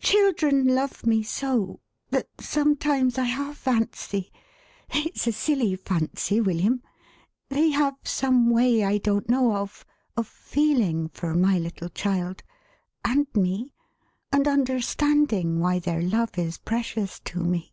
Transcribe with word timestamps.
"Children 0.00 0.74
love 0.74 1.06
me 1.06 1.22
so, 1.22 1.78
that 2.08 2.26
sometimes 2.40 3.18
I 3.18 3.22
half 3.22 3.56
fancy— 3.56 4.32
it's 4.90 5.28
a 5.28 5.32
silly 5.32 5.76
fancy, 5.76 6.40
William— 6.40 6.82
they 7.50 7.68
have 7.70 7.94
some 8.02 8.50
way 8.50 8.82
I 8.82 8.98
don't 8.98 9.28
know 9.28 9.54
of, 9.54 9.84
of 10.16 10.26
feeling 10.26 11.08
for 11.10 11.36
my 11.36 11.56
little 11.60 11.88
child, 11.88 12.42
and 13.04 13.28
me, 13.36 13.72
and 14.32 14.48
understanding 14.48 15.60
why 15.60 15.78
their 15.78 16.02
love 16.02 16.36
is 16.36 16.58
precious 16.58 17.20
to 17.26 17.38
me. 17.38 17.72